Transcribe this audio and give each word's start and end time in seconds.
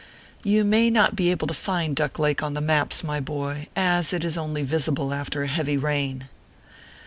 You 0.43 0.63
may 0.63 0.89
not 0.89 1.15
be 1.15 1.29
able 1.29 1.45
to 1.45 1.53
find 1.53 1.95
Duck 1.95 2.17
Lake 2.17 2.41
on 2.41 2.55
the 2.55 2.59
maps, 2.59 3.03
my 3.03 3.19
boy, 3.19 3.67
as 3.75 4.13
it 4.13 4.23
is 4.23 4.35
only 4.35 4.63
visible 4.63 5.13
after 5.13 5.43
a 5.43 5.47
heavy 5.47 5.77
rain. 5.77 6.27